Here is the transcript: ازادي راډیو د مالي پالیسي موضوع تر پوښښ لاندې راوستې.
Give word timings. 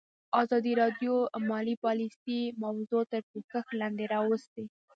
ازادي 0.41 0.73
راډیو 0.81 1.15
د 1.25 1.29
مالي 1.49 1.75
پالیسي 1.85 2.39
موضوع 2.63 3.03
تر 3.11 3.21
پوښښ 3.31 3.65
لاندې 3.79 4.05
راوستې. 4.13 4.63